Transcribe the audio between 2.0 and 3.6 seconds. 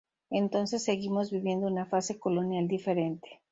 colonial diferente.